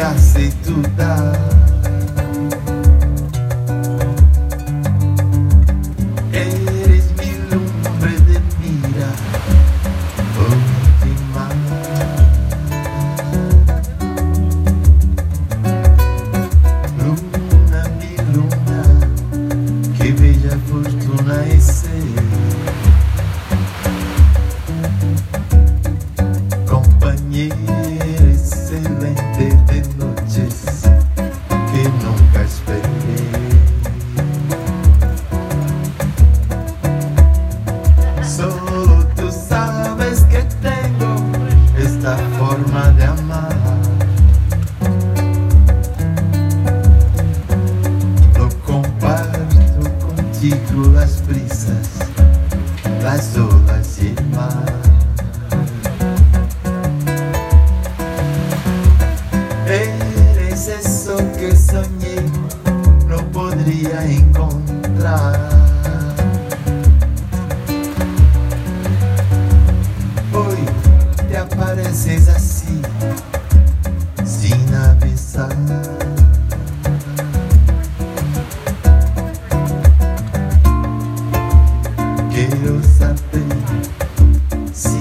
[0.00, 1.57] assez tout tard.
[71.88, 72.82] precisasi
[74.22, 75.56] sin avisar.
[82.30, 83.48] Quiero saber
[84.70, 84.98] se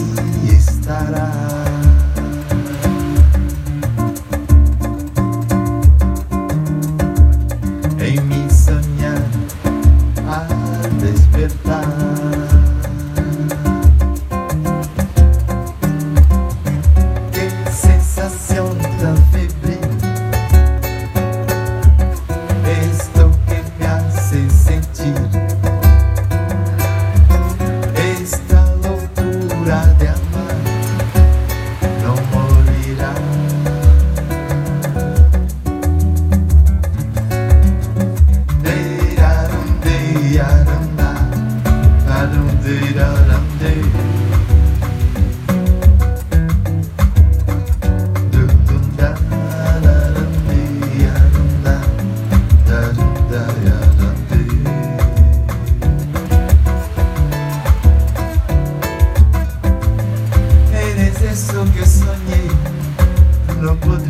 [0.56, 1.30] estará.
[8.00, 9.22] em me sonhar,
[10.26, 10.48] a
[11.02, 11.77] despertar.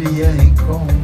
[0.08, 0.97] queria encontrar.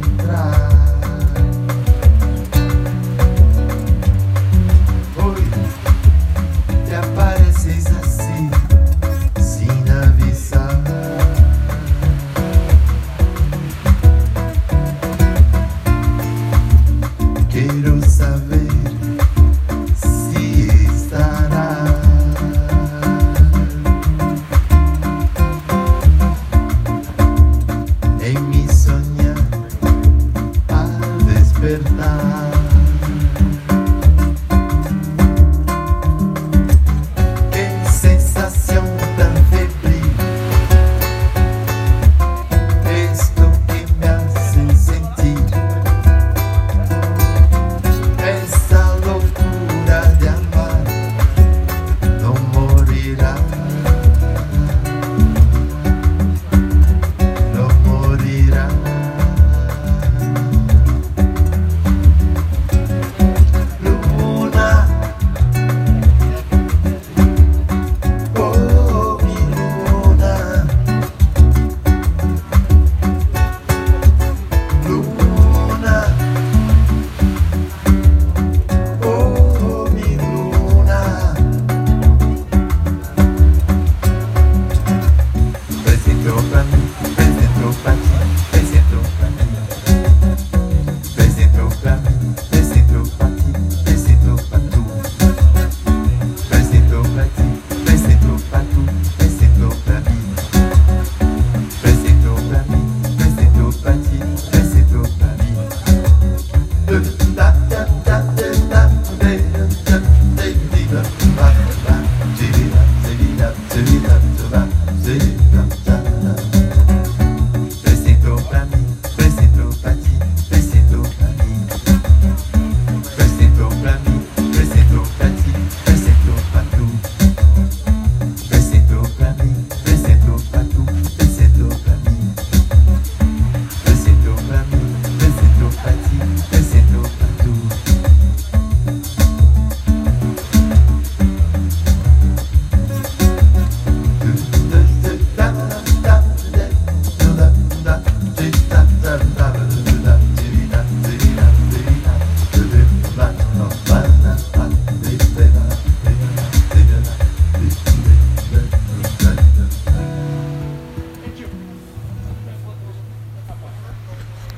[31.64, 32.53] despertar.